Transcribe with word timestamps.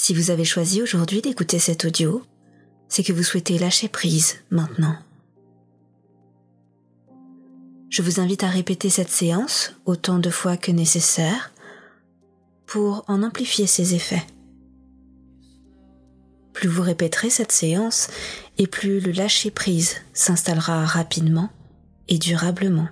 Si 0.00 0.14
vous 0.14 0.30
avez 0.30 0.44
choisi 0.44 0.80
aujourd'hui 0.80 1.22
d'écouter 1.22 1.58
cet 1.58 1.84
audio, 1.84 2.22
c'est 2.88 3.02
que 3.02 3.12
vous 3.12 3.24
souhaitez 3.24 3.58
lâcher 3.58 3.88
prise 3.88 4.36
maintenant. 4.48 4.96
Je 7.90 8.02
vous 8.02 8.20
invite 8.20 8.44
à 8.44 8.48
répéter 8.48 8.90
cette 8.90 9.10
séance 9.10 9.72
autant 9.86 10.20
de 10.20 10.30
fois 10.30 10.56
que 10.56 10.70
nécessaire 10.70 11.52
pour 12.64 13.04
en 13.08 13.24
amplifier 13.24 13.66
ses 13.66 13.96
effets. 13.96 14.24
Plus 16.52 16.68
vous 16.68 16.82
répéterez 16.82 17.28
cette 17.28 17.52
séance 17.52 18.06
et 18.56 18.68
plus 18.68 19.00
le 19.00 19.10
lâcher 19.10 19.50
prise 19.50 19.96
s'installera 20.14 20.86
rapidement 20.86 21.50
et 22.06 22.18
durablement. 22.18 22.88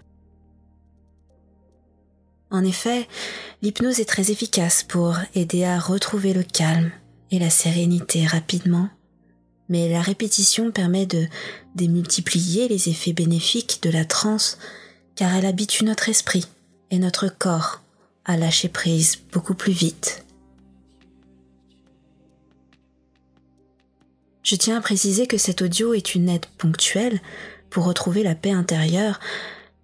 En 2.56 2.64
effet, 2.64 3.06
l'hypnose 3.60 4.00
est 4.00 4.06
très 4.06 4.30
efficace 4.30 4.82
pour 4.82 5.18
aider 5.34 5.64
à 5.64 5.78
retrouver 5.78 6.32
le 6.32 6.42
calme 6.42 6.90
et 7.30 7.38
la 7.38 7.50
sérénité 7.50 8.26
rapidement, 8.26 8.88
mais 9.68 9.90
la 9.90 10.00
répétition 10.00 10.70
permet 10.70 11.04
de 11.04 11.26
démultiplier 11.74 12.66
les 12.68 12.88
effets 12.88 13.12
bénéfiques 13.12 13.80
de 13.82 13.90
la 13.90 14.06
transe 14.06 14.56
car 15.16 15.34
elle 15.34 15.44
habitue 15.44 15.84
notre 15.84 16.08
esprit 16.08 16.46
et 16.90 16.98
notre 16.98 17.28
corps 17.28 17.82
à 18.24 18.38
lâcher 18.38 18.70
prise 18.70 19.18
beaucoup 19.34 19.54
plus 19.54 19.74
vite. 19.74 20.24
Je 24.42 24.56
tiens 24.56 24.78
à 24.78 24.80
préciser 24.80 25.26
que 25.26 25.36
cet 25.36 25.60
audio 25.60 25.92
est 25.92 26.14
une 26.14 26.30
aide 26.30 26.46
ponctuelle 26.56 27.20
pour 27.68 27.84
retrouver 27.84 28.22
la 28.22 28.34
paix 28.34 28.52
intérieure 28.52 29.20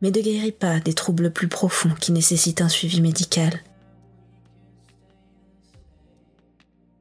mais 0.03 0.11
ne 0.11 0.21
guérit 0.21 0.53
pas 0.53 0.81
des 0.81 0.95
troubles 0.95 1.31
plus 1.31 1.49
profonds 1.49 1.95
qui 1.99 2.13
nécessitent 2.13 2.61
un 2.61 2.69
suivi 2.69 3.01
médical. 3.01 3.63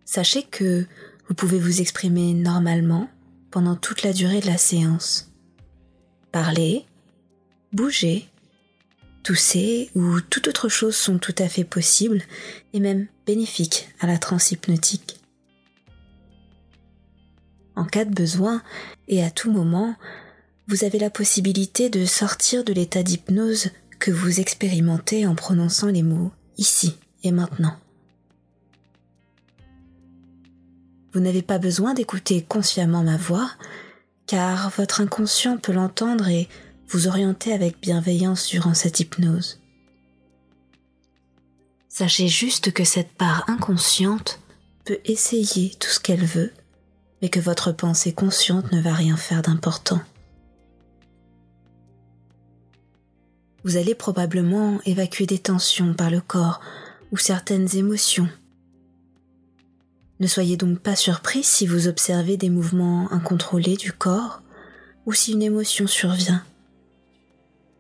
Sachez 0.06 0.44
que 0.44 0.86
vous 1.28 1.34
pouvez 1.34 1.60
vous 1.60 1.82
exprimer 1.82 2.34
normalement 2.34 3.10
pendant 3.50 3.76
toute 3.76 4.04
la 4.04 4.14
durée 4.14 4.40
de 4.40 4.46
la 4.46 4.58
séance. 4.58 5.32
Parler, 6.32 6.86
bouger, 7.74 8.30
tousser 9.24 9.90
ou 9.96 10.22
toute 10.22 10.48
autre 10.48 10.70
chose 10.70 10.96
sont 10.96 11.18
tout 11.18 11.36
à 11.40 11.50
fait 11.50 11.64
possibles 11.64 12.22
et 12.74 12.80
même 12.80 13.08
bénéfiques 13.26 13.90
à 14.00 14.08
la 14.08 14.18
transe 14.18 14.52
hypnotique. 14.52 15.20
En 17.76 17.86
cas 17.86 18.06
de 18.06 18.14
besoin 18.14 18.62
et 19.08 19.24
à 19.24 19.32
tout 19.32 19.52
moment, 19.52 19.96
vous 20.72 20.86
avez 20.86 21.00
la 21.00 21.10
possibilité 21.10 21.90
de 21.90 22.06
sortir 22.06 22.64
de 22.64 22.72
l'état 22.72 23.04
d'hypnose 23.04 23.72
que 24.00 24.10
vous 24.10 24.40
expérimentez 24.40 25.28
en 25.28 25.36
prononçant 25.36 25.88
les 25.88 26.02
mots 26.02 26.32
ici 26.58 26.96
et 27.26 27.32
maintenant. 27.34 27.76
Vous 31.12 31.20
n'avez 31.20 31.42
pas 31.42 31.58
besoin 31.58 31.94
d'écouter 31.94 32.42
consciemment 32.42 33.04
ma 33.04 33.18
voix, 33.18 33.52
car 34.28 34.70
votre 34.70 35.02
inconscient 35.02 35.58
peut 35.58 35.74
l'entendre 35.74 36.30
et 36.30 36.48
vous 36.88 37.10
orienter 37.10 37.52
avec 37.52 37.82
bienveillance 37.82 38.48
durant 38.48 38.74
cette 38.74 39.02
hypnose. 39.02 39.60
Sachez 41.90 42.30
juste 42.30 42.72
que 42.72 42.86
cette 42.86 43.12
part 43.12 43.44
inconsciente 43.50 44.40
peut 44.86 45.00
essayer 45.04 45.76
tout 45.82 45.90
ce 45.90 46.00
qu'elle 46.00 46.24
veut, 46.24 46.54
mais 47.22 47.28
que 47.28 47.42
votre 47.42 47.74
pensée 47.74 48.14
consciente 48.14 48.72
ne 48.72 48.80
va 48.80 48.94
rien 48.94 49.18
faire 49.18 49.42
d'important. 49.42 50.00
Vous 53.64 53.78
allez 53.78 53.96
probablement 53.96 54.80
évacuer 54.86 55.26
des 55.26 55.40
tensions 55.40 55.94
par 55.94 56.10
le 56.10 56.22
corps 56.22 56.62
ou 57.12 57.18
certaines 57.18 57.76
émotions. 57.76 58.30
Ne 60.20 60.28
soyez 60.28 60.58
donc 60.58 60.80
pas 60.80 60.96
surpris 60.96 61.44
si 61.44 61.66
vous 61.66 61.88
observez 61.88 62.38
des 62.38 62.50
mouvements 62.50 63.12
incontrôlés 63.12 63.78
du 63.78 63.92
corps 63.92 64.42
ou 65.06 65.14
si 65.14 65.34
une 65.34 65.42
émotion 65.42 65.88
survient. 65.88 66.44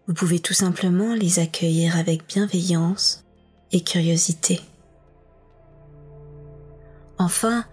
Vous 0.07 0.13
pouvez 0.13 0.39
tout 0.39 0.53
simplement 0.53 1.13
les 1.13 1.39
accueillir 1.39 1.97
avec 1.97 2.27
bienveillance 2.27 3.23
et 3.71 3.81
curiosité. 3.81 4.59
Enfin, 7.17 7.65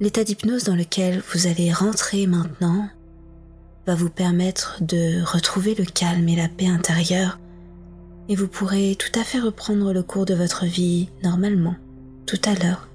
l'état 0.00 0.24
d'hypnose 0.24 0.64
dans 0.64 0.74
lequel 0.74 1.22
vous 1.32 1.46
allez 1.46 1.72
rentrer 1.72 2.26
maintenant 2.26 2.88
vous 3.94 4.10
permettre 4.10 4.78
de 4.80 5.22
retrouver 5.22 5.74
le 5.74 5.84
calme 5.84 6.28
et 6.28 6.36
la 6.36 6.48
paix 6.48 6.68
intérieure 6.68 7.38
et 8.30 8.36
vous 8.36 8.46
pourrez 8.46 8.96
tout 8.96 9.18
à 9.18 9.24
fait 9.24 9.40
reprendre 9.40 9.92
le 9.92 10.04
cours 10.04 10.24
de 10.24 10.34
votre 10.34 10.64
vie 10.64 11.08
normalement, 11.24 11.74
tout 12.26 12.40
à 12.44 12.54
l'heure. 12.54 12.88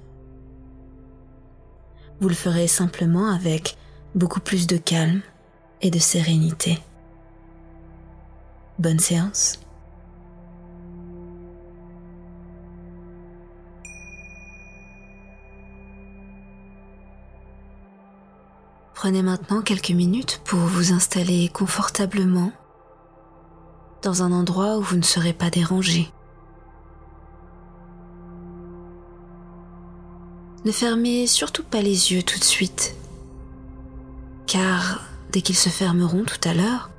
Vous 2.20 2.28
le 2.30 2.34
ferez 2.34 2.66
simplement 2.66 3.28
avec 3.28 3.76
beaucoup 4.14 4.40
plus 4.40 4.66
de 4.66 4.78
calme 4.78 5.20
et 5.82 5.90
de 5.90 5.98
sérénité. 5.98 6.78
Bonne 8.78 8.98
séance. 8.98 9.60
Prenez 19.06 19.22
maintenant 19.22 19.62
quelques 19.62 19.92
minutes 19.92 20.40
pour 20.44 20.58
vous 20.58 20.92
installer 20.92 21.48
confortablement 21.48 22.50
dans 24.02 24.24
un 24.24 24.32
endroit 24.32 24.78
où 24.78 24.80
vous 24.80 24.96
ne 24.96 25.02
serez 25.02 25.32
pas 25.32 25.48
dérangé. 25.48 26.10
Ne 30.64 30.72
fermez 30.72 31.28
surtout 31.28 31.62
pas 31.62 31.82
les 31.82 32.12
yeux 32.12 32.24
tout 32.24 32.40
de 32.40 32.44
suite, 32.44 32.96
car 34.48 35.04
dès 35.30 35.40
qu'ils 35.40 35.54
se 35.54 35.68
fermeront 35.68 36.24
tout 36.24 36.40
à 36.42 36.52
l'heure, 36.52 36.90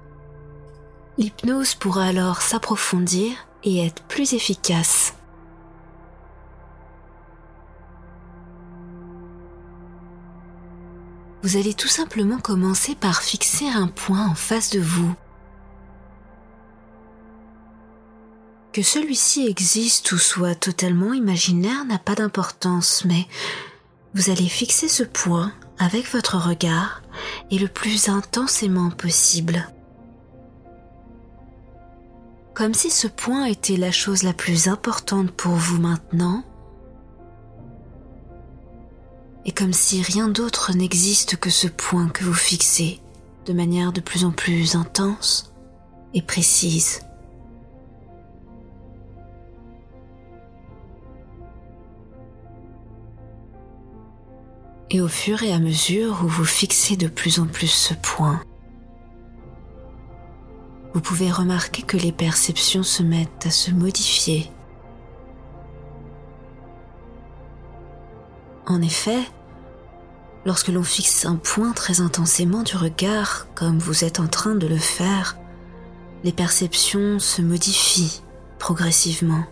l'hypnose 1.17 1.75
pourra 1.75 2.05
alors 2.05 2.41
s'approfondir 2.41 3.33
et 3.65 3.85
être 3.85 4.01
plus 4.03 4.31
efficace. 4.31 5.16
Vous 11.47 11.55
allez 11.55 11.73
tout 11.73 11.87
simplement 11.87 12.39
commencer 12.39 12.93
par 12.93 13.21
fixer 13.21 13.69
un 13.69 13.87
point 13.87 14.27
en 14.27 14.35
face 14.35 14.69
de 14.69 14.81
vous. 14.81 15.15
Que 18.73 18.81
celui-ci 18.81 19.47
existe 19.47 20.11
ou 20.11 20.17
soit 20.17 20.55
totalement 20.55 21.13
imaginaire 21.13 21.85
n'a 21.85 21.99
pas 21.99 22.15
d'importance, 22.15 23.05
mais 23.05 23.27
vous 24.13 24.29
allez 24.29 24.49
fixer 24.49 24.89
ce 24.89 25.03
point 25.03 25.53
avec 25.79 26.11
votre 26.11 26.35
regard 26.35 27.01
et 27.49 27.59
le 27.59 27.69
plus 27.69 28.09
intensément 28.09 28.89
possible. 28.89 29.69
Comme 32.55 32.73
si 32.73 32.91
ce 32.91 33.07
point 33.07 33.45
était 33.45 33.77
la 33.77 33.93
chose 33.93 34.23
la 34.23 34.33
plus 34.33 34.67
importante 34.67 35.31
pour 35.31 35.53
vous 35.53 35.79
maintenant, 35.79 36.43
et 39.47 39.53
comme 39.53 39.73
si 39.73 40.01
rien 40.01 40.27
d'autre 40.27 40.73
n'existe 40.75 41.37
que 41.37 41.49
ce 41.49 41.67
point 41.67 42.09
que 42.09 42.25
vous 42.25 42.33
fixez 42.33 42.99
de 43.45 43.53
manière 43.53 43.93
de 43.93 44.01
plus 44.01 44.25
en 44.25 44.31
plus 44.31 44.75
intense 44.75 45.53
et 46.13 46.21
précise. 46.21 46.99
Et 54.89 54.99
au 54.99 55.07
fur 55.07 55.43
et 55.43 55.53
à 55.53 55.59
mesure 55.59 56.21
où 56.23 56.27
vous 56.27 56.45
fixez 56.45 56.97
de 56.97 57.07
plus 57.07 57.39
en 57.39 57.45
plus 57.45 57.67
ce 57.67 57.93
point, 57.93 58.41
vous 60.93 61.01
pouvez 61.01 61.31
remarquer 61.31 61.83
que 61.83 61.97
les 61.97 62.11
perceptions 62.11 62.83
se 62.83 63.03
mettent 63.03 63.45
à 63.45 63.51
se 63.51 63.71
modifier. 63.71 64.49
En 68.65 68.81
effet, 68.81 69.19
lorsque 70.47 70.69
l'on 70.69 70.81
fixe 70.81 71.25
un 71.25 71.35
point 71.35 71.73
très 71.73 71.99
intensément 71.99 72.63
du 72.63 72.77
regard, 72.77 73.47
comme 73.53 73.79
vous 73.79 74.05
êtes 74.05 74.21
en 74.21 74.27
train 74.27 74.55
de 74.55 74.65
le 74.65 74.77
faire, 74.77 75.37
les 76.23 76.31
perceptions 76.31 77.19
se 77.19 77.41
modifient 77.41 78.23
progressivement. 78.57 79.43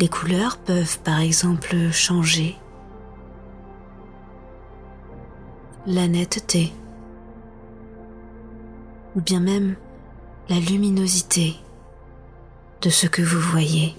Les 0.00 0.08
couleurs 0.08 0.58
peuvent 0.58 0.98
par 0.98 1.20
exemple 1.20 1.90
changer. 1.92 2.58
La 5.86 6.08
netteté 6.08 6.74
ou 9.16 9.22
bien 9.22 9.40
même 9.40 9.76
la 10.50 10.60
luminosité 10.60 11.56
de 12.82 12.90
ce 12.90 13.06
que 13.06 13.22
vous 13.22 13.40
voyez. 13.40 13.96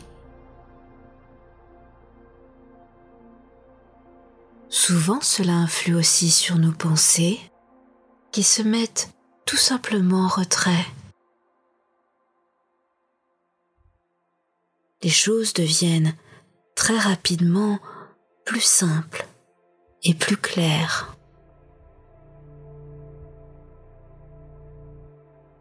Souvent 4.77 5.21
cela 5.21 5.53
influe 5.53 5.95
aussi 5.95 6.29
sur 6.29 6.57
nos 6.57 6.73
pensées 6.73 7.39
qui 8.33 8.43
se 8.43 8.61
mettent 8.61 9.09
tout 9.45 9.55
simplement 9.55 10.25
en 10.25 10.27
retrait. 10.27 10.85
Les 15.01 15.09
choses 15.09 15.53
deviennent 15.53 16.13
très 16.75 16.97
rapidement 16.97 17.79
plus 18.43 18.59
simples 18.59 19.25
et 20.03 20.13
plus 20.13 20.35
claires. 20.35 21.15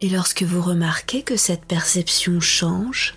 Et 0.00 0.08
lorsque 0.08 0.42
vous 0.42 0.60
remarquez 0.60 1.22
que 1.22 1.36
cette 1.36 1.66
perception 1.66 2.40
change, 2.40 3.14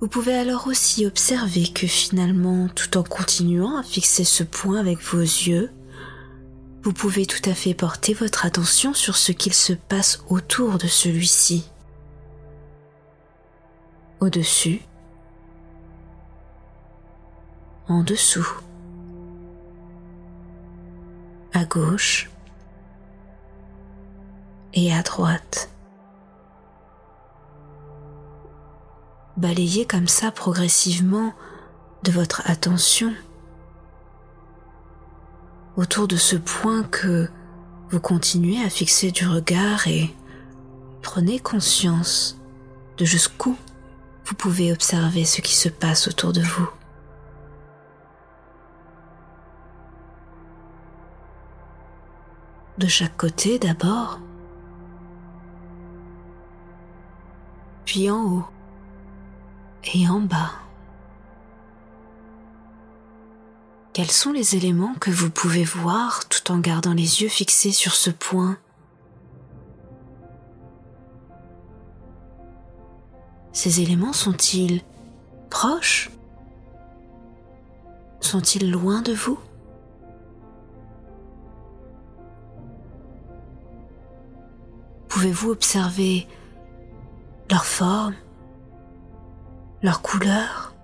vous 0.00 0.08
pouvez 0.08 0.34
alors 0.34 0.66
aussi 0.66 1.06
observer 1.06 1.68
que 1.68 1.86
finalement, 1.86 2.68
tout 2.68 2.98
en 2.98 3.02
continuant 3.02 3.78
à 3.78 3.82
fixer 3.82 4.24
ce 4.24 4.42
point 4.42 4.78
avec 4.78 4.98
vos 5.00 5.20
yeux, 5.20 5.70
vous 6.82 6.92
pouvez 6.92 7.26
tout 7.26 7.48
à 7.48 7.54
fait 7.54 7.74
porter 7.74 8.12
votre 8.14 8.44
attention 8.44 8.94
sur 8.94 9.16
ce 9.16 9.32
qu'il 9.32 9.54
se 9.54 9.72
passe 9.72 10.22
autour 10.28 10.78
de 10.78 10.86
celui-ci. 10.86 11.64
Au-dessus, 14.20 14.82
en 17.88 18.02
dessous, 18.02 18.48
à 21.52 21.64
gauche 21.64 22.30
et 24.74 24.92
à 24.92 25.02
droite. 25.02 25.70
Balayez 29.36 29.84
comme 29.84 30.08
ça 30.08 30.30
progressivement 30.30 31.34
de 32.02 32.10
votre 32.10 32.42
attention 32.48 33.12
autour 35.76 36.08
de 36.08 36.16
ce 36.16 36.36
point 36.36 36.84
que 36.84 37.28
vous 37.90 38.00
continuez 38.00 38.62
à 38.64 38.70
fixer 38.70 39.10
du 39.10 39.26
regard 39.26 39.86
et 39.86 40.14
prenez 41.02 41.38
conscience 41.38 42.38
de 42.96 43.04
jusqu'où 43.04 43.56
vous 44.24 44.34
pouvez 44.34 44.72
observer 44.72 45.24
ce 45.24 45.40
qui 45.40 45.54
se 45.54 45.68
passe 45.68 46.08
autour 46.08 46.32
de 46.32 46.40
vous. 46.40 46.68
De 52.78 52.88
chaque 52.88 53.16
côté 53.16 53.58
d'abord, 53.58 54.18
puis 57.84 58.10
en 58.10 58.24
haut 58.24 58.44
et 59.94 60.08
en 60.08 60.20
bas. 60.20 60.52
Quels 63.92 64.10
sont 64.10 64.32
les 64.32 64.56
éléments 64.56 64.94
que 65.00 65.10
vous 65.10 65.30
pouvez 65.30 65.64
voir 65.64 66.28
tout 66.28 66.52
en 66.52 66.58
gardant 66.58 66.92
les 66.92 67.22
yeux 67.22 67.28
fixés 67.28 67.72
sur 67.72 67.94
ce 67.94 68.10
point? 68.10 68.58
Ces 73.52 73.80
éléments 73.80 74.12
sont-ils 74.12 74.82
proches? 75.48 76.10
Sont-ils 78.20 78.70
loin 78.70 79.00
de 79.00 79.14
vous? 79.14 79.38
Pouvez-vous 85.08 85.50
observer 85.52 86.28
leur 87.50 87.64
forme, 87.64 88.14
leur 89.82 90.02
couleur? 90.02 90.74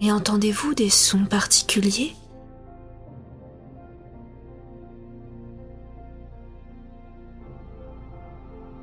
Et 0.00 0.10
entendez-vous 0.10 0.74
des 0.74 0.88
sons 0.88 1.26
particuliers? 1.26 2.16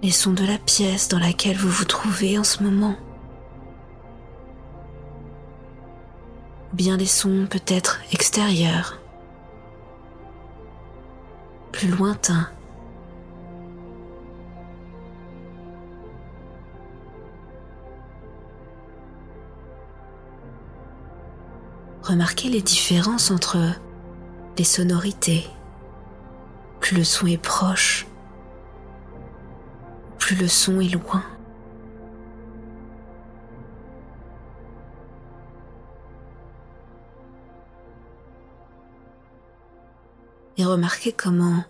Les 0.03 0.11
sons 0.11 0.33
de 0.33 0.45
la 0.45 0.59
pièce 0.59 1.09
dans 1.09 1.17
laquelle 1.17 1.57
vous 1.57 1.69
vous 1.69 1.85
trouvez 1.85 2.38
en 2.38 2.43
ce 2.43 2.61
moment? 2.61 2.95
Ou 6.71 6.75
bien 6.75 6.97
des 6.97 7.07
sons 7.07 7.47
peut-être 7.50 8.00
extérieurs, 8.11 9.00
plus 11.71 11.88
lointains 11.89 12.47
remarquez 22.07 22.47
les 22.49 22.61
différences 22.61 23.31
entre 23.31 23.57
les 24.57 24.63
sonorités. 24.63 25.45
Plus 26.79 26.95
le 26.95 27.03
son 27.03 27.27
est 27.27 27.41
proche, 27.41 28.07
plus 30.17 30.35
le 30.35 30.47
son 30.47 30.79
est 30.79 30.89
loin. 30.89 31.23
Et 40.59 40.65
remarquez 40.65 41.11
comment 41.11 41.63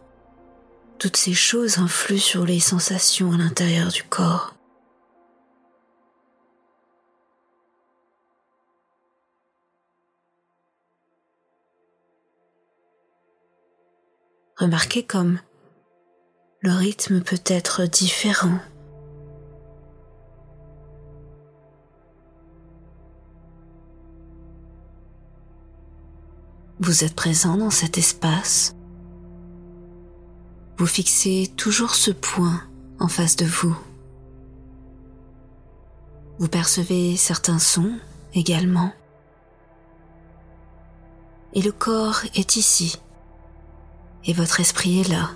toutes 1.00 1.18
ces 1.18 1.34
choses 1.34 1.80
influent 1.80 2.20
sur 2.20 2.46
les 2.46 2.60
sensations 2.60 3.34
à 3.34 3.38
l'intérieur 3.38 3.90
du 3.90 4.04
corps. 4.04 4.57
Remarquez 14.58 15.04
comme 15.04 15.40
le 16.62 16.72
rythme 16.72 17.22
peut 17.22 17.40
être 17.46 17.86
différent. 17.86 18.58
Vous 26.80 27.04
êtes 27.04 27.14
présent 27.14 27.56
dans 27.56 27.70
cet 27.70 28.00
espace. 28.00 28.76
Vous 30.78 30.88
fixez 30.88 31.54
toujours 31.56 31.94
ce 31.94 32.10
point 32.10 32.64
en 33.00 33.08
face 33.08 33.36
de 33.36 33.46
vous. 33.46 33.78
Vous 36.40 36.48
percevez 36.48 37.16
certains 37.16 37.60
sons 37.60 38.00
également. 38.34 38.92
Et 41.54 41.62
le 41.62 41.72
corps 41.72 42.22
est 42.34 42.56
ici, 42.56 43.00
et 44.28 44.34
votre 44.34 44.60
esprit 44.60 45.02
est 45.02 45.10
là. 45.10 45.32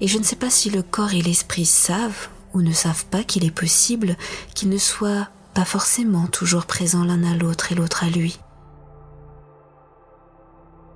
Et 0.00 0.08
je 0.08 0.18
ne 0.18 0.24
sais 0.24 0.36
pas 0.36 0.50
si 0.50 0.70
le 0.70 0.82
corps 0.82 1.12
et 1.12 1.22
l'esprit 1.22 1.66
savent 1.66 2.28
ou 2.54 2.62
ne 2.62 2.72
savent 2.72 3.04
pas 3.06 3.24
qu'il 3.24 3.44
est 3.44 3.50
possible 3.50 4.16
qu'ils 4.54 4.68
ne 4.68 4.78
soient 4.78 5.28
pas 5.54 5.64
forcément 5.64 6.26
toujours 6.26 6.66
présents 6.66 7.04
l'un 7.04 7.22
à 7.24 7.36
l'autre 7.36 7.72
et 7.72 7.74
l'autre 7.74 8.04
à 8.04 8.10
lui. 8.10 8.38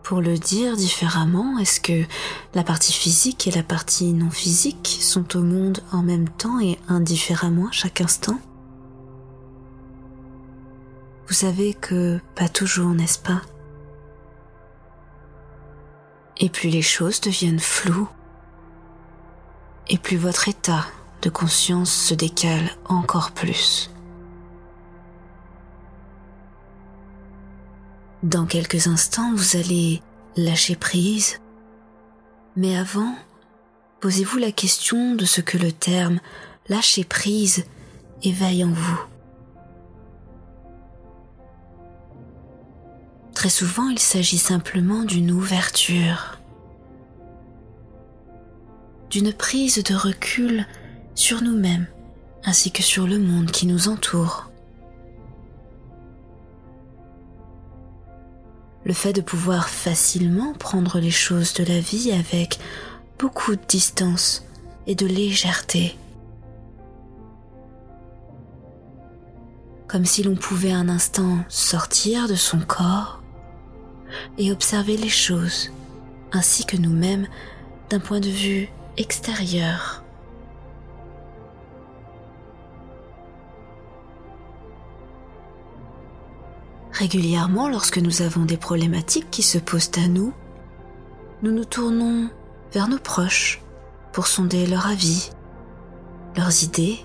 Pour 0.02 0.20
le 0.20 0.38
dire 0.38 0.76
différemment, 0.76 1.58
est-ce 1.58 1.80
que 1.80 2.04
la 2.54 2.62
partie 2.62 2.92
physique 2.92 3.48
et 3.48 3.50
la 3.50 3.64
partie 3.64 4.12
non 4.12 4.30
physique 4.30 4.98
sont 5.00 5.36
au 5.36 5.42
monde 5.42 5.82
en 5.92 6.02
même 6.02 6.28
temps 6.28 6.60
et 6.60 6.78
indifféremment 6.88 7.68
à 7.68 7.72
chaque 7.72 8.00
instant? 8.00 8.38
Vous 11.26 11.34
savez 11.34 11.74
que 11.74 12.20
pas 12.36 12.48
toujours, 12.48 12.90
n'est-ce 12.90 13.18
pas? 13.18 13.42
Et 16.38 16.48
plus 16.50 16.68
les 16.68 16.82
choses 16.82 17.20
deviennent 17.20 17.60
floues, 17.60 18.08
et 19.88 19.98
plus 19.98 20.16
votre 20.16 20.48
état 20.48 20.86
de 21.22 21.30
conscience 21.30 21.92
se 21.92 22.14
décale 22.14 22.70
encore 22.84 23.30
plus. 23.30 23.90
Dans 28.22 28.46
quelques 28.46 28.86
instants, 28.86 29.34
vous 29.34 29.56
allez 29.56 30.02
lâcher 30.36 30.76
prise, 30.76 31.38
mais 32.56 32.76
avant, 32.76 33.14
posez-vous 34.00 34.38
la 34.38 34.52
question 34.52 35.14
de 35.14 35.24
ce 35.24 35.40
que 35.40 35.58
le 35.58 35.72
terme 35.72 36.20
lâcher 36.68 37.04
prise 37.04 37.64
éveille 38.22 38.64
en 38.64 38.72
vous. 38.72 39.00
Très 43.36 43.50
souvent, 43.50 43.90
il 43.90 43.98
s'agit 43.98 44.38
simplement 44.38 45.04
d'une 45.04 45.30
ouverture, 45.30 46.38
d'une 49.10 49.30
prise 49.30 49.84
de 49.84 49.94
recul 49.94 50.66
sur 51.14 51.42
nous-mêmes 51.42 51.86
ainsi 52.44 52.70
que 52.70 52.82
sur 52.82 53.06
le 53.06 53.18
monde 53.18 53.50
qui 53.50 53.66
nous 53.66 53.88
entoure. 53.88 54.50
Le 58.86 58.94
fait 58.94 59.12
de 59.12 59.20
pouvoir 59.20 59.68
facilement 59.68 60.54
prendre 60.54 60.98
les 60.98 61.10
choses 61.10 61.52
de 61.52 61.64
la 61.64 61.78
vie 61.78 62.12
avec 62.12 62.58
beaucoup 63.18 63.54
de 63.54 63.66
distance 63.68 64.46
et 64.86 64.94
de 64.94 65.04
légèreté. 65.04 65.98
Comme 69.88 70.06
si 70.06 70.22
l'on 70.22 70.36
pouvait 70.36 70.72
un 70.72 70.88
instant 70.88 71.44
sortir 71.50 72.28
de 72.28 72.34
son 72.34 72.60
corps 72.60 73.15
et 74.38 74.52
observer 74.52 74.96
les 74.96 75.08
choses 75.08 75.70
ainsi 76.32 76.64
que 76.64 76.76
nous-mêmes 76.76 77.26
d'un 77.90 78.00
point 78.00 78.20
de 78.20 78.28
vue 78.28 78.68
extérieur. 78.96 80.02
Régulièrement, 86.92 87.68
lorsque 87.68 87.98
nous 87.98 88.22
avons 88.22 88.46
des 88.46 88.56
problématiques 88.56 89.30
qui 89.30 89.42
se 89.42 89.58
posent 89.58 89.90
à 90.02 90.08
nous, 90.08 90.32
nous 91.42 91.52
nous 91.52 91.66
tournons 91.66 92.30
vers 92.72 92.88
nos 92.88 92.98
proches 92.98 93.60
pour 94.12 94.26
sonder 94.26 94.66
leur 94.66 94.86
avis, 94.86 95.30
leurs 96.36 96.64
idées, 96.64 96.98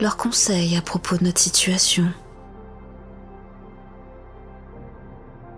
leurs 0.00 0.18
conseils 0.18 0.76
à 0.76 0.82
propos 0.82 1.16
de 1.16 1.24
notre 1.24 1.40
situation. 1.40 2.12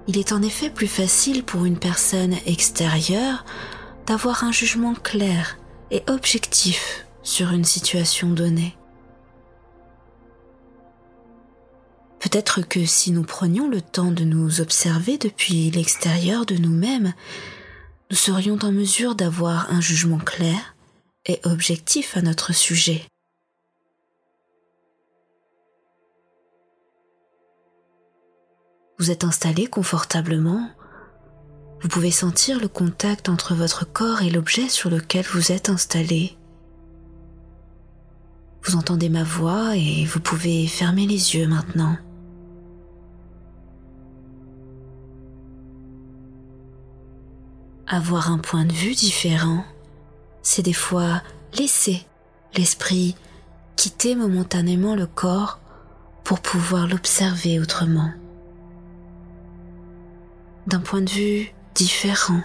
Il 0.06 0.18
est 0.18 0.32
en 0.32 0.42
effet 0.42 0.70
plus 0.70 0.86
facile 0.86 1.44
pour 1.44 1.64
une 1.64 1.78
personne 1.78 2.34
extérieure 2.46 3.44
d'avoir 4.06 4.44
un 4.44 4.52
jugement 4.52 4.94
clair 4.94 5.58
et 5.90 6.02
objectif 6.08 7.06
sur 7.22 7.50
une 7.50 7.64
situation 7.64 8.30
donnée. 8.30 8.76
Peut-être 12.20 12.62
que 12.62 12.84
si 12.84 13.12
nous 13.12 13.22
prenions 13.22 13.68
le 13.68 13.80
temps 13.80 14.10
de 14.10 14.24
nous 14.24 14.60
observer 14.60 15.18
depuis 15.18 15.70
l'extérieur 15.70 16.46
de 16.46 16.56
nous-mêmes, 16.56 17.12
nous 18.10 18.16
serions 18.16 18.58
en 18.62 18.72
mesure 18.72 19.14
d'avoir 19.14 19.70
un 19.70 19.80
jugement 19.80 20.18
clair 20.18 20.74
et 21.26 21.40
objectif 21.44 22.16
à 22.16 22.22
notre 22.22 22.54
sujet. 22.54 23.02
Vous 28.98 29.10
êtes 29.10 29.24
installé 29.24 29.66
confortablement. 29.66 30.70
Vous 31.80 31.88
pouvez 31.88 32.12
sentir 32.12 32.60
le 32.60 32.68
contact 32.68 33.28
entre 33.28 33.54
votre 33.54 33.84
corps 33.84 34.22
et 34.22 34.30
l'objet 34.30 34.68
sur 34.68 34.88
lequel 34.88 35.24
vous 35.32 35.50
êtes 35.50 35.68
installé. 35.68 36.36
Vous 38.62 38.76
entendez 38.76 39.08
ma 39.08 39.24
voix 39.24 39.76
et 39.76 40.04
vous 40.04 40.20
pouvez 40.20 40.66
fermer 40.68 41.06
les 41.06 41.34
yeux 41.34 41.48
maintenant. 41.48 41.96
Avoir 47.88 48.30
un 48.30 48.38
point 48.38 48.64
de 48.64 48.72
vue 48.72 48.94
différent, 48.94 49.64
c'est 50.42 50.62
des 50.62 50.72
fois 50.72 51.20
laisser 51.58 52.06
l'esprit 52.56 53.16
quitter 53.76 54.14
momentanément 54.14 54.94
le 54.94 55.06
corps 55.06 55.58
pour 56.22 56.40
pouvoir 56.40 56.86
l'observer 56.86 57.58
autrement. 57.58 58.12
D'un 60.66 60.80
point 60.80 61.02
de 61.02 61.10
vue 61.10 61.52
différent. 61.74 62.40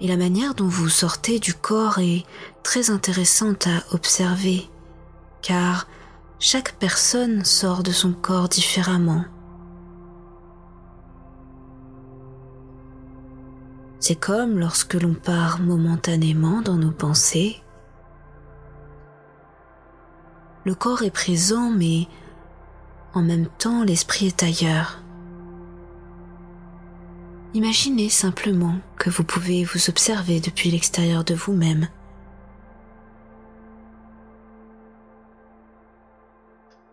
Et 0.00 0.08
la 0.08 0.16
manière 0.16 0.54
dont 0.54 0.66
vous 0.66 0.88
sortez 0.88 1.38
du 1.38 1.54
corps 1.54 1.98
est 1.98 2.24
très 2.64 2.90
intéressante 2.90 3.68
à 3.68 3.94
observer, 3.94 4.68
car 5.42 5.86
chaque 6.40 6.74
personne 6.80 7.44
sort 7.44 7.84
de 7.84 7.92
son 7.92 8.12
corps 8.12 8.48
différemment. 8.48 9.24
C'est 14.00 14.16
comme 14.16 14.58
lorsque 14.58 14.94
l'on 14.94 15.14
part 15.14 15.60
momentanément 15.60 16.60
dans 16.60 16.76
nos 16.76 16.90
pensées. 16.90 17.62
Le 20.64 20.74
corps 20.74 21.04
est 21.04 21.12
présent, 21.12 21.70
mais 21.70 22.08
en 23.14 23.22
même 23.22 23.46
temps 23.58 23.82
l'esprit 23.84 24.26
est 24.26 24.42
ailleurs. 24.42 25.02
Imaginez 27.54 28.08
simplement 28.08 28.78
que 28.96 29.10
vous 29.10 29.24
pouvez 29.24 29.64
vous 29.64 29.90
observer 29.90 30.40
depuis 30.40 30.70
l'extérieur 30.70 31.22
de 31.22 31.34
vous-même. 31.34 31.88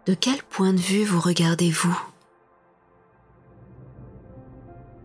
De 0.05 0.13
quel 0.13 0.41
point 0.43 0.73
de 0.73 0.79
vue 0.79 1.05
vous 1.05 1.21
regardez-vous? 1.21 1.97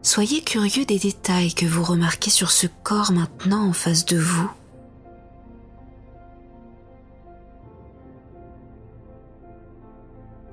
Soyez 0.02 0.42
curieux 0.42 0.84
des 0.84 0.98
détails 0.98 1.54
que 1.54 1.66
vous 1.66 1.82
remarquez 1.82 2.30
sur 2.30 2.50
ce 2.50 2.66
corps 2.82 3.12
maintenant 3.12 3.68
en 3.68 3.72
face 3.72 4.04
de 4.06 4.18
vous. 4.18 4.50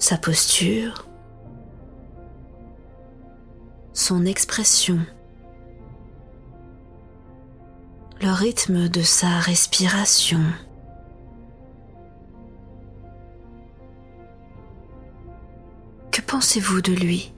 Sa 0.01 0.17
posture, 0.17 1.08
son 3.93 4.25
expression, 4.25 4.98
le 8.20 8.31
rythme 8.31 8.89
de 8.89 9.03
sa 9.03 9.39
respiration. 9.39 10.41
Que 16.10 16.22
pensez-vous 16.22 16.81
de 16.81 16.93
lui? 16.93 17.31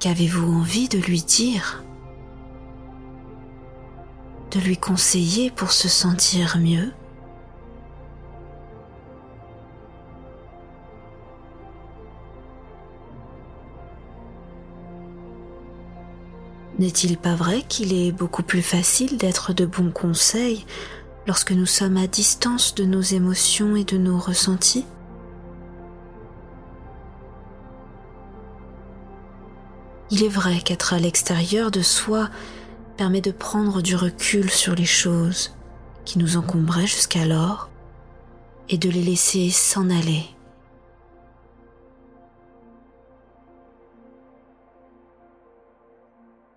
Qu'avez-vous 0.00 0.52
envie 0.58 0.88
de 0.88 0.98
lui 0.98 1.22
dire? 1.22 1.84
De 4.54 4.60
lui 4.60 4.76
conseiller 4.76 5.50
pour 5.50 5.72
se 5.72 5.88
sentir 5.88 6.58
mieux. 6.58 6.92
N'est-il 16.78 17.18
pas 17.18 17.34
vrai 17.34 17.62
qu'il 17.68 17.92
est 17.92 18.12
beaucoup 18.12 18.44
plus 18.44 18.62
facile 18.62 19.16
d'être 19.16 19.52
de 19.52 19.66
bons 19.66 19.90
conseils 19.90 20.64
lorsque 21.26 21.50
nous 21.50 21.66
sommes 21.66 21.96
à 21.96 22.06
distance 22.06 22.76
de 22.76 22.84
nos 22.84 23.00
émotions 23.00 23.74
et 23.74 23.82
de 23.82 23.98
nos 23.98 24.18
ressentis? 24.18 24.86
Il 30.12 30.22
est 30.22 30.28
vrai 30.28 30.60
qu'être 30.60 30.94
à 30.94 31.00
l'extérieur 31.00 31.72
de 31.72 31.82
soi 31.82 32.30
permet 32.96 33.20
de 33.20 33.32
prendre 33.32 33.82
du 33.82 33.96
recul 33.96 34.50
sur 34.50 34.74
les 34.74 34.84
choses 34.84 35.54
qui 36.04 36.18
nous 36.18 36.36
encombraient 36.36 36.86
jusqu'alors 36.86 37.70
et 38.68 38.78
de 38.78 38.88
les 38.88 39.02
laisser 39.02 39.50
s'en 39.50 39.90
aller. 39.90 40.24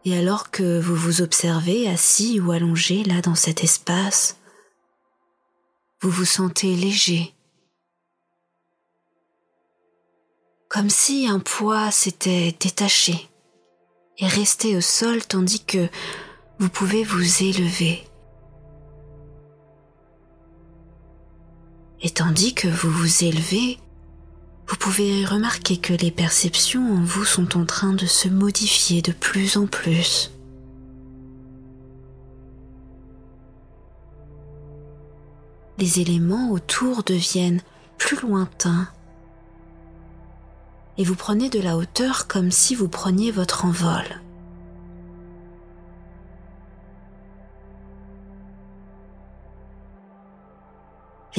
Et 0.06 0.17
alors 0.17 0.51
que 0.51 0.79
vous 0.79 0.96
vous 0.96 1.22
observez 1.22 1.89
assis 1.89 2.39
ou 2.39 2.51
allongé 2.51 3.03
là 3.03 3.22
dans 3.22 3.36
cet 3.36 3.63
espace, 3.63 4.38
vous 6.01 6.10
vous 6.10 6.25
sentez 6.25 6.75
léger, 6.75 7.34
comme 10.70 10.89
si 10.89 11.27
un 11.27 11.39
poids 11.39 11.91
s'était 11.91 12.56
détaché 12.58 13.29
et 14.20 14.27
resté 14.27 14.77
au 14.77 14.82
sol 14.82 15.25
tandis 15.25 15.63
que 15.63 15.89
vous 16.60 16.70
pouvez 16.70 17.04
vous 17.04 17.44
élever. 17.44 18.04
Et 22.02 22.10
tandis 22.10 22.54
que 22.54 22.68
vous 22.68 22.90
vous 22.90 23.24
élevez, 23.24 23.78
vous 24.68 24.76
pouvez 24.76 25.26
remarquer 25.26 25.78
que 25.78 25.94
les 25.94 26.12
perceptions 26.12 26.94
en 26.94 27.04
vous 27.04 27.26
sont 27.26 27.58
en 27.58 27.66
train 27.66 27.94
de 27.94 28.06
se 28.06 28.28
modifier 28.28 29.02
de 29.02 29.12
plus 29.12 29.58
en 29.58 29.68
plus. 29.68 30.32
Les 35.78 36.00
éléments 36.00 36.52
autour 36.52 37.04
deviennent 37.04 37.62
plus 38.00 38.20
lointains 38.20 38.88
et 40.98 41.04
vous 41.04 41.16
prenez 41.16 41.50
de 41.50 41.60
la 41.60 41.78
hauteur 41.78 42.28
comme 42.28 42.50
si 42.50 42.74
vous 42.74 42.88
preniez 42.88 43.30
votre 43.30 43.66
envol. 43.66 44.22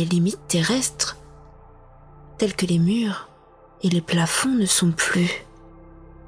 Limites 0.05 0.47
terrestres, 0.49 1.17
telles 2.38 2.55
que 2.55 2.67
les 2.67 2.78
murs 2.78 3.28
et 3.83 3.88
les 3.88 4.00
plafonds, 4.00 4.55
ne 4.55 4.67
sont 4.67 4.93
plus, 4.93 5.31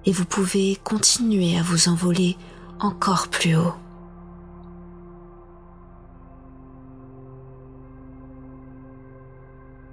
et 0.05 0.13
vous 0.13 0.25
pouvez 0.25 0.77
continuer 0.83 1.59
à 1.59 1.63
vous 1.63 1.89
envoler 1.89 2.37
encore 2.81 3.29
plus 3.29 3.57
haut. 3.57 3.75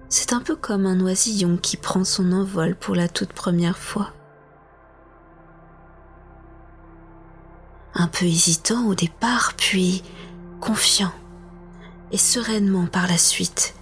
C'est 0.10 0.34
un 0.34 0.41
peu 0.41 0.55
comme 0.55 0.86
un 0.86 1.00
oisillon 1.01 1.57
qui 1.57 1.77
prend 1.77 2.03
son 2.03 2.31
envol 2.31 2.75
pour 2.75 2.96
la 2.96 3.10
toute 3.10 3.34
première 3.34 3.77
fois. 3.77 4.12
Un 7.93 8.07
peu 8.07 8.25
hésitant 8.25 8.88
au 8.88 8.96
départ, 8.96 9.53
puis 9.57 10.03
confiant 10.62 11.12
et 12.12 12.18
sereinement 12.18 12.88
par 12.88 13.08
la 13.08 13.18
suite, 13.18 13.76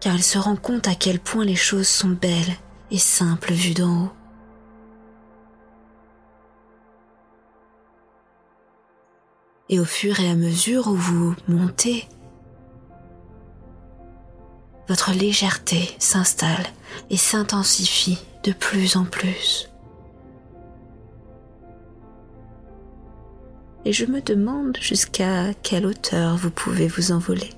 car 0.00 0.14
il 0.14 0.22
se 0.22 0.38
rend 0.38 0.56
compte 0.56 0.88
à 0.88 0.94
quel 0.94 1.18
point 1.18 1.44
les 1.44 1.56
choses 1.56 1.88
sont 1.88 2.08
belles 2.08 2.56
et 2.90 2.98
simples 2.98 3.52
vues 3.52 3.74
d'en 3.74 4.04
haut. 4.04 4.12
Et 9.68 9.80
au 9.80 9.84
fur 9.84 10.20
et 10.20 10.30
à 10.30 10.36
mesure 10.36 10.86
où 10.86 10.94
vous 10.94 11.34
montez, 11.48 12.08
votre 14.88 15.12
légèreté 15.12 15.96
s'installe 15.98 16.66
et 17.10 17.16
s'intensifie 17.16 18.18
de 18.44 18.52
plus 18.52 18.96
en 18.96 19.04
plus. 19.04 19.68
Et 23.86 23.92
je 23.92 24.04
me 24.04 24.20
demande 24.20 24.76
jusqu'à 24.80 25.54
quelle 25.62 25.86
hauteur 25.86 26.36
vous 26.36 26.50
pouvez 26.50 26.88
vous 26.88 27.12
envoler. 27.12 27.50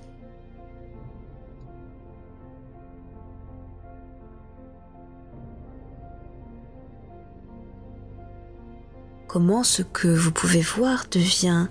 Comment 9.26 9.62
ce 9.64 9.80
que 9.80 10.08
vous 10.08 10.30
pouvez 10.30 10.60
voir 10.60 11.06
devient 11.10 11.68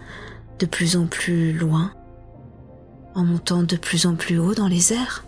de 0.57 0.65
plus 0.65 0.97
en 0.97 1.05
plus 1.05 1.53
loin, 1.53 1.93
en 3.13 3.25
montant 3.25 3.61
de 3.61 3.75
plus 3.75 4.07
en 4.07 4.15
plus 4.15 4.39
haut 4.39 4.55
dans 4.55 4.67
les 4.67 4.91
airs? 4.91 5.26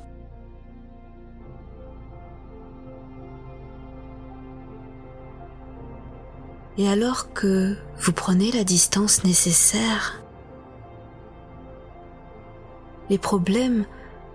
Et 6.79 6.88
alors 6.88 7.34
que 7.34 7.75
vous 7.99 8.13
prenez 8.13 8.54
la 8.54 8.63
distance 8.63 9.25
nécessaire, 9.25 10.23
les 13.10 13.17
problèmes 13.17 13.86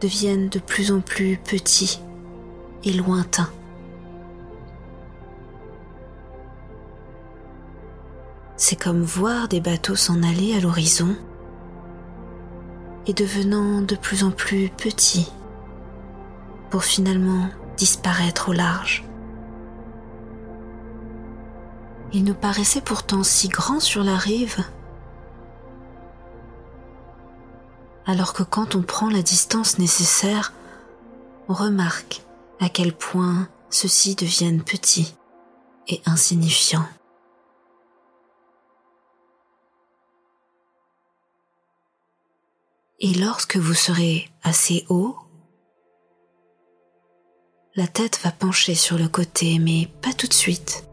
deviennent 0.03 0.51
de 0.51 0.59
plus 0.59 0.92
en 0.92 1.01
plus 1.01 1.38
petits 1.38 2.03
et 2.85 2.92
lointains. 2.92 3.51
C'est 8.59 8.77
comme 8.77 9.01
voir 9.01 9.49
des 9.49 9.61
bateaux 9.61 9.97
s'en 9.97 10.23
aller 10.23 10.55
à 10.55 10.61
l'horizon 10.61 11.16
et 13.07 13.14
devenant 13.14 13.81
de 13.81 13.97
plus 13.97 14.23
en 14.23 14.31
plus 14.31 14.69
petits 14.69 15.33
pour 16.69 16.85
finalement 16.85 17.49
disparaître 17.79 18.51
au 18.51 18.53
large. 18.53 19.03
Il 22.14 22.22
nous 22.22 22.35
paraissait 22.35 22.81
pourtant 22.81 23.24
si 23.24 23.48
grand 23.48 23.81
sur 23.81 24.05
la 24.05 24.16
rive. 24.16 24.64
Alors 28.07 28.33
que 28.35 28.44
quand 28.44 28.77
on 28.77 28.83
prend 28.83 29.11
la 29.11 29.20
distance 29.20 29.79
nécessaire, 29.81 30.53
on 31.48 31.55
remarque 31.55 32.22
à 32.61 32.68
quel 32.68 32.96
point 32.96 33.48
ceux-ci 33.68 34.14
deviennent 34.14 34.62
petits 34.62 35.16
et 35.88 36.03
insignifiants. 36.07 36.87
Et 43.00 43.12
lorsque 43.14 43.57
vous 43.57 43.74
serez 43.74 44.31
assez 44.44 44.87
haut, 44.88 45.16
la 47.74 47.88
tête 47.88 48.20
va 48.22 48.31
pencher 48.31 48.77
sur 48.77 48.98
le 48.98 49.09
côté, 49.09 49.59
mais 49.59 49.88
pas 50.00 50.12
tout 50.12 50.29
de 50.29 50.33
suite. 50.33 50.85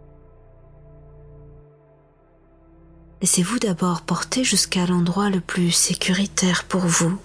Laissez-vous 3.22 3.60
d'abord 3.60 4.02
porter 4.02 4.44
jusqu'à 4.44 4.88
l'endroit 4.88 5.30
le 5.30 5.42
plus 5.42 5.72
sécuritaire 5.72 6.64
pour 6.64 6.82
vous. 6.82 7.20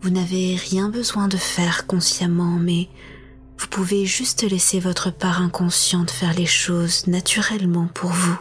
Vous 0.00 0.10
n'avez 0.10 0.54
rien 0.54 0.88
besoin 0.88 1.26
de 1.26 1.36
faire 1.36 1.88
consciemment, 1.88 2.58
mais 2.60 2.88
vous 3.58 3.66
pouvez 3.66 4.06
juste 4.06 4.48
laisser 4.48 4.78
votre 4.78 5.10
part 5.10 5.42
inconsciente 5.42 6.12
faire 6.12 6.34
les 6.34 6.46
choses 6.46 7.08
naturellement 7.08 7.88
pour 7.92 8.10
vous. 8.10 8.38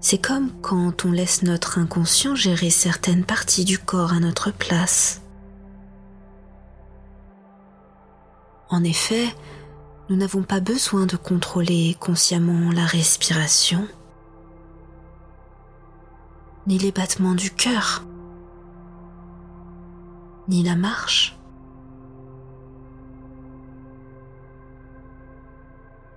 C'est 0.00 0.18
comme 0.18 0.50
quand 0.60 1.04
on 1.04 1.12
laisse 1.12 1.44
notre 1.44 1.78
inconscient 1.78 2.34
gérer 2.34 2.70
certaines 2.70 3.24
parties 3.24 3.64
du 3.64 3.78
corps 3.78 4.12
à 4.12 4.18
notre 4.18 4.50
place. 4.50 5.23
En 8.70 8.82
effet, 8.82 9.34
nous 10.08 10.16
n'avons 10.16 10.42
pas 10.42 10.60
besoin 10.60 11.06
de 11.06 11.16
contrôler 11.16 11.96
consciemment 12.00 12.70
la 12.72 12.84
respiration, 12.84 13.86
ni 16.66 16.78
les 16.78 16.92
battements 16.92 17.34
du 17.34 17.50
cœur, 17.50 18.04
ni 20.48 20.62
la 20.62 20.76
marche. 20.76 21.36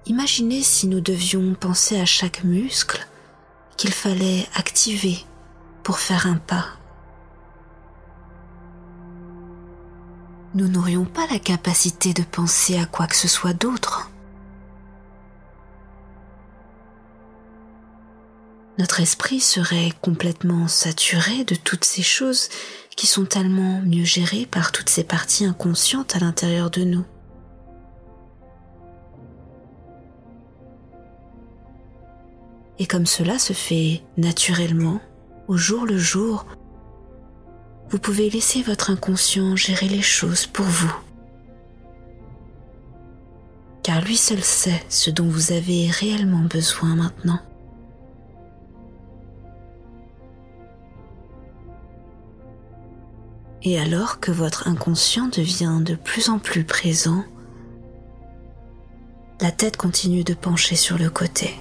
Imaginez 0.05 0.63
si 0.63 0.87
nous 0.87 1.01
devions 1.01 1.53
penser 1.53 1.99
à 1.99 2.05
chaque 2.05 2.45
muscle 2.45 3.05
qu'il 3.75 3.91
fallait 3.91 4.47
activer 4.55 5.17
pour 5.83 5.99
faire 5.99 6.27
un 6.27 6.37
pas. 6.37 6.65
Nous 10.57 10.67
n'aurions 10.67 11.05
pas 11.05 11.27
la 11.27 11.37
capacité 11.37 12.13
de 12.13 12.23
penser 12.23 12.79
à 12.79 12.87
quoi 12.87 13.05
que 13.05 13.15
ce 13.15 13.27
soit 13.27 13.53
d'autre. 13.53 14.09
Notre 18.79 18.99
esprit 18.99 19.39
serait 19.39 19.91
complètement 20.01 20.67
saturé 20.67 21.43
de 21.43 21.53
toutes 21.53 21.85
ces 21.85 22.01
choses 22.01 22.49
qui 22.95 23.05
sont 23.05 23.25
tellement 23.25 23.81
mieux 23.81 24.03
gérées 24.03 24.47
par 24.49 24.71
toutes 24.71 24.89
ces 24.89 25.03
parties 25.03 25.45
inconscientes 25.45 26.15
à 26.15 26.19
l'intérieur 26.19 26.71
de 26.71 26.83
nous. 26.83 27.05
Et 32.79 32.87
comme 32.87 33.05
cela 33.05 33.37
se 33.37 33.53
fait 33.53 34.01
naturellement, 34.17 35.01
au 35.47 35.57
jour 35.57 35.85
le 35.85 35.99
jour, 35.99 36.45
vous 37.89 37.99
pouvez 37.99 38.29
laisser 38.29 38.61
votre 38.61 38.91
inconscient 38.91 39.55
gérer 39.55 39.87
les 39.87 40.01
choses 40.01 40.45
pour 40.45 40.65
vous. 40.65 40.93
Car 43.83 44.01
lui 44.01 44.17
seul 44.17 44.41
sait 44.41 44.83
ce 44.89 45.09
dont 45.09 45.27
vous 45.27 45.53
avez 45.53 45.89
réellement 45.89 46.43
besoin 46.43 46.95
maintenant. 46.95 47.39
Et 53.63 53.79
alors 53.79 54.19
que 54.19 54.31
votre 54.31 54.67
inconscient 54.67 55.27
devient 55.27 55.79
de 55.81 55.95
plus 55.95 56.29
en 56.29 56.39
plus 56.39 56.63
présent, 56.63 57.23
la 59.39 59.51
tête 59.51 59.77
continue 59.77 60.23
de 60.23 60.33
pencher 60.33 60.75
sur 60.75 60.97
le 60.97 61.09
côté. 61.09 61.53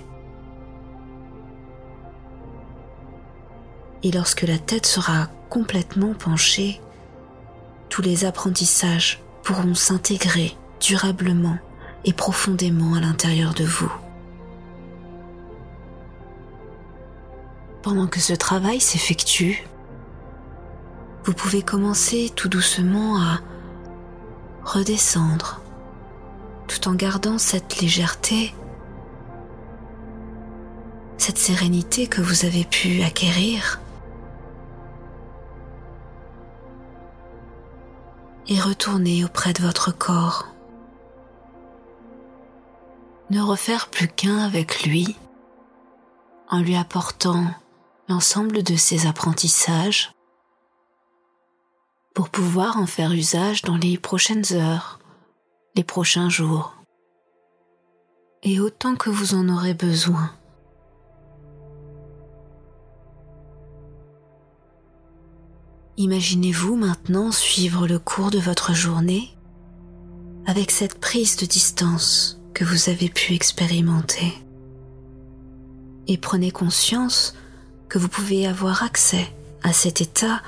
Et 4.03 4.11
lorsque 4.11 4.43
la 4.43 4.59
tête 4.59 4.87
sera 4.87 5.29
complètement 5.49 6.15
penchée, 6.15 6.81
tous 7.89 8.03
les 8.03 8.25
apprentissages 8.25 9.23
pourront 9.43 9.75
s'intégrer 9.75 10.57
durablement 10.81 11.59
et 12.05 12.13
profondément 12.13 12.95
à 12.95 13.01
l'intérieur 13.01 13.55
de 13.55 13.65
vous. 13.65 13.93
Pendant 17.83 18.07
que 18.07 18.21
ce 18.21 18.33
travail 18.33 18.81
s'effectue, 18.81 19.67
vous 21.25 21.33
pouvez 21.33 21.63
commencer 21.63 22.31
tout 22.35 22.49
doucement 22.49 23.21
à 23.21 23.41
redescendre 24.65 25.61
tout 26.67 26.89
en 26.89 26.95
gardant 26.95 27.39
cette 27.39 27.81
légèreté, 27.81 28.55
cette 31.19 31.39
sérénité 31.39 32.07
que 32.07 32.21
vous 32.21 32.45
avez 32.45 32.65
pu 32.65 33.03
acquérir 33.03 33.81
et 38.49 38.61
retourner 38.61 39.25
auprès 39.25 39.53
de 39.53 39.63
votre 39.63 39.97
corps. 39.97 40.47
Ne 43.31 43.41
refaire 43.41 43.89
plus 43.89 44.09
qu'un 44.09 44.39
avec 44.39 44.85
lui 44.85 45.17
en 46.49 46.61
lui 46.61 46.77
apportant 46.77 47.45
l'ensemble 48.09 48.63
de 48.63 48.77
ses 48.77 49.07
apprentissages 49.07 50.13
pour 52.15 52.29
pouvoir 52.31 52.79
en 52.79 52.87
faire 52.87 53.13
usage 53.13 53.63
dans 53.63 53.77
les 53.77 53.99
prochaines 53.99 54.45
heures, 54.53 55.01
les 55.75 55.85
prochains 55.85 56.31
jours, 56.31 56.75
et 58.43 58.61
autant 58.61 58.95
que 58.95 59.11
vous 59.11 59.35
en 59.35 59.49
aurez 59.49 59.75
besoin. 59.75 60.31
Imaginez-vous 65.99 66.77
maintenant 66.77 67.33
suivre 67.33 67.87
le 67.87 67.99
cours 67.99 68.31
de 68.31 68.39
votre 68.39 68.75
journée 68.75 69.35
avec 70.45 70.71
cette 70.71 71.01
prise 71.01 71.37
de 71.37 71.47
distance 71.47 72.39
que 72.53 72.65
vous 72.65 72.91
avez 72.91 73.09
pu 73.09 73.33
expérimenter. 73.33 74.35
Et 76.07 76.19
prenez 76.19 76.51
conscience 76.51 77.35
que 77.89 77.99
vous 77.99 78.09
pouvez 78.09 78.47
avoir 78.47 78.83
accès 78.83 79.27
à 79.63 79.73
cet 79.73 80.03
état 80.03 80.43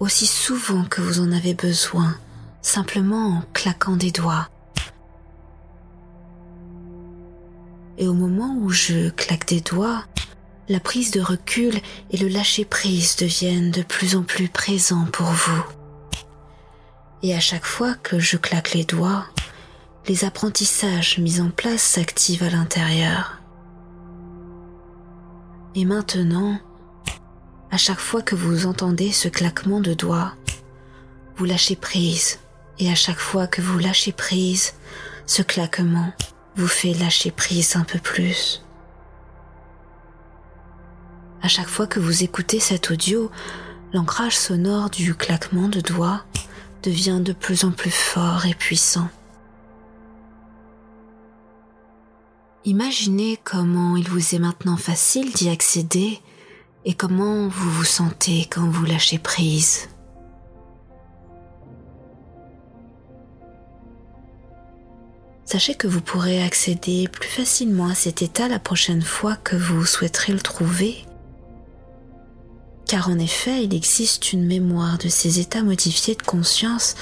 aussi 0.00 0.26
souvent 0.26 0.82
que 0.82 1.00
vous 1.00 1.20
en 1.20 1.30
avez 1.30 1.54
besoin, 1.54 2.16
simplement 2.60 3.38
en 3.38 3.42
claquant 3.52 3.94
des 3.94 4.10
doigts. 4.10 4.48
Et 7.98 8.08
au 8.08 8.14
moment 8.14 8.58
où 8.60 8.70
je 8.70 9.10
claque 9.10 9.46
des 9.46 9.60
doigts, 9.60 10.04
la 10.68 10.80
prise 10.80 11.10
de 11.10 11.20
recul 11.20 11.80
et 12.10 12.18
le 12.18 12.28
lâcher-prise 12.28 13.16
deviennent 13.16 13.70
de 13.70 13.82
plus 13.82 14.16
en 14.16 14.22
plus 14.22 14.48
présents 14.48 15.06
pour 15.06 15.26
vous. 15.26 15.64
Et 17.22 17.34
à 17.34 17.40
chaque 17.40 17.64
fois 17.64 17.94
que 17.94 18.18
je 18.18 18.36
claque 18.36 18.74
les 18.74 18.84
doigts, 18.84 19.26
les 20.06 20.24
apprentissages 20.24 21.18
mis 21.18 21.40
en 21.40 21.50
place 21.50 21.82
s'activent 21.82 22.42
à 22.42 22.50
l'intérieur. 22.50 23.40
Et 25.74 25.84
maintenant, 25.84 26.58
à 27.70 27.76
chaque 27.76 28.00
fois 28.00 28.22
que 28.22 28.34
vous 28.34 28.66
entendez 28.66 29.12
ce 29.12 29.28
claquement 29.28 29.80
de 29.80 29.94
doigts, 29.94 30.34
vous 31.36 31.44
lâchez 31.44 31.76
prise. 31.76 32.38
Et 32.78 32.90
à 32.90 32.94
chaque 32.94 33.18
fois 33.18 33.46
que 33.46 33.60
vous 33.60 33.78
lâchez 33.78 34.12
prise, 34.12 34.74
ce 35.26 35.42
claquement 35.42 36.12
vous 36.56 36.68
fait 36.68 36.94
lâcher 36.94 37.30
prise 37.30 37.76
un 37.76 37.84
peu 37.84 37.98
plus. 37.98 38.62
À 41.40 41.48
chaque 41.48 41.68
fois 41.68 41.86
que 41.86 42.00
vous 42.00 42.24
écoutez 42.24 42.58
cet 42.58 42.90
audio, 42.90 43.30
l'ancrage 43.92 44.36
sonore 44.36 44.90
du 44.90 45.14
claquement 45.14 45.68
de 45.68 45.80
doigts 45.80 46.24
devient 46.82 47.20
de 47.22 47.32
plus 47.32 47.64
en 47.64 47.70
plus 47.70 47.92
fort 47.92 48.44
et 48.46 48.54
puissant. 48.54 49.08
Imaginez 52.64 53.38
comment 53.44 53.96
il 53.96 54.08
vous 54.08 54.34
est 54.34 54.40
maintenant 54.40 54.76
facile 54.76 55.32
d'y 55.32 55.48
accéder 55.48 56.20
et 56.84 56.94
comment 56.94 57.46
vous 57.48 57.70
vous 57.70 57.84
sentez 57.84 58.46
quand 58.50 58.68
vous 58.68 58.84
lâchez 58.84 59.18
prise. 59.18 59.88
Sachez 65.44 65.76
que 65.76 65.86
vous 65.86 66.02
pourrez 66.02 66.42
accéder 66.42 67.08
plus 67.08 67.28
facilement 67.28 67.86
à 67.86 67.94
cet 67.94 68.20
état 68.22 68.48
la 68.48 68.58
prochaine 68.58 69.00
fois 69.00 69.36
que 69.36 69.56
vous 69.56 69.86
souhaiterez 69.86 70.32
le 70.34 70.40
trouver 70.40 71.06
car 72.88 73.10
en 73.10 73.18
effet 73.18 73.62
il 73.64 73.74
existe 73.74 74.32
une 74.32 74.46
mémoire 74.46 74.98
de 74.98 75.08
ces 75.08 75.38
états 75.38 75.62
modifiés 75.62 76.16
de 76.16 76.22
conscience 76.22 76.96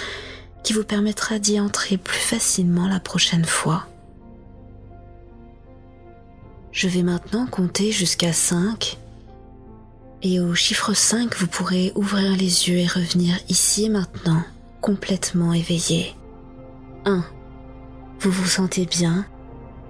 qui 0.62 0.74
vous 0.74 0.84
permettra 0.84 1.38
d'y 1.38 1.58
entrer 1.60 1.96
plus 1.96 2.18
facilement 2.18 2.88
la 2.88 3.00
prochaine 3.00 3.44
fois. 3.44 3.86
Je 6.72 6.88
vais 6.88 7.04
maintenant 7.04 7.46
compter 7.46 7.92
jusqu'à 7.92 8.34
5 8.34 8.98
et 10.22 10.40
au 10.40 10.54
chiffre 10.54 10.92
5 10.92 11.36
vous 11.36 11.46
pourrez 11.46 11.92
ouvrir 11.94 12.32
les 12.32 12.68
yeux 12.68 12.78
et 12.78 12.86
revenir 12.86 13.38
ici 13.48 13.84
et 13.84 13.88
maintenant 13.88 14.42
complètement 14.80 15.52
éveillé. 15.54 16.14
1. 17.04 17.24
Vous 18.20 18.30
vous 18.30 18.46
sentez 18.46 18.86
bien 18.86 19.24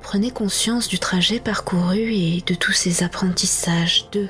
Prenez 0.02 0.30
conscience 0.30 0.86
du 0.86 1.00
trajet 1.00 1.40
parcouru 1.40 2.12
et 2.12 2.44
de 2.46 2.54
tous 2.54 2.72
ces 2.72 3.02
apprentissages. 3.02 4.08
2 4.12 4.28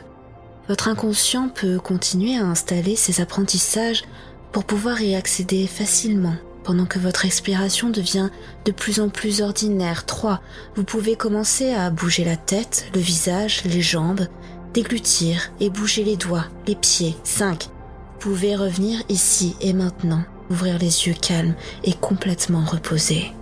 votre 0.68 0.88
inconscient 0.88 1.48
peut 1.48 1.78
continuer 1.78 2.36
à 2.36 2.44
installer 2.44 2.96
ces 2.96 3.20
apprentissages 3.20 4.04
pour 4.52 4.64
pouvoir 4.64 5.00
y 5.00 5.14
accéder 5.14 5.66
facilement 5.66 6.36
pendant 6.64 6.86
que 6.86 6.98
votre 6.98 7.24
expiration 7.24 7.90
devient 7.90 8.30
de 8.64 8.72
plus 8.72 8.98
en 8.98 9.08
plus 9.08 9.40
ordinaire. 9.40 10.04
3. 10.04 10.40
Vous 10.74 10.82
pouvez 10.82 11.14
commencer 11.14 11.72
à 11.72 11.90
bouger 11.90 12.24
la 12.24 12.36
tête, 12.36 12.90
le 12.92 13.00
visage, 13.00 13.62
les 13.64 13.82
jambes, 13.82 14.26
déglutir 14.74 15.52
et 15.60 15.70
bouger 15.70 16.02
les 16.02 16.16
doigts, 16.16 16.46
les 16.66 16.74
pieds. 16.74 17.16
5. 17.22 17.64
Vous 17.64 18.18
pouvez 18.18 18.56
revenir 18.56 19.00
ici 19.08 19.54
et 19.60 19.72
maintenant, 19.72 20.24
ouvrir 20.50 20.78
les 20.78 21.06
yeux 21.06 21.14
calmes 21.14 21.54
et 21.84 21.92
complètement 21.92 22.64
reposés. 22.64 23.32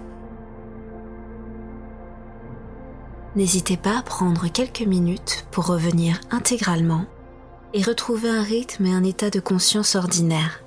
N'hésitez 3.36 3.76
pas 3.76 3.98
à 3.98 4.02
prendre 4.02 4.46
quelques 4.52 4.82
minutes 4.86 5.46
pour 5.50 5.66
revenir 5.66 6.20
intégralement 6.30 7.06
et 7.74 7.82
retrouver 7.82 8.30
un 8.30 8.42
rythme 8.42 8.86
et 8.86 8.92
un 8.92 9.02
état 9.02 9.30
de 9.30 9.40
conscience 9.40 9.96
ordinaire. 9.96 10.62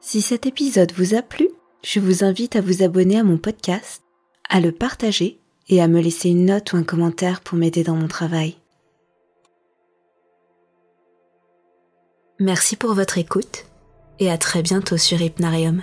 Si 0.00 0.22
cet 0.22 0.46
épisode 0.46 0.92
vous 0.92 1.14
a 1.14 1.22
plu, 1.22 1.48
je 1.84 2.00
vous 2.00 2.24
invite 2.24 2.56
à 2.56 2.60
vous 2.60 2.82
abonner 2.82 3.18
à 3.18 3.24
mon 3.24 3.36
podcast, 3.36 4.02
à 4.48 4.60
le 4.60 4.72
partager 4.72 5.40
et 5.68 5.82
à 5.82 5.88
me 5.88 6.00
laisser 6.00 6.30
une 6.30 6.46
note 6.46 6.72
ou 6.72 6.76
un 6.76 6.84
commentaire 6.84 7.40
pour 7.40 7.58
m'aider 7.58 7.82
dans 7.82 7.96
mon 7.96 8.08
travail. 8.08 8.56
Merci 12.38 12.76
pour 12.76 12.94
votre 12.94 13.18
écoute 13.18 13.66
et 14.20 14.30
à 14.30 14.38
très 14.38 14.62
bientôt 14.62 14.96
sur 14.96 15.20
Hypnarium. 15.20 15.82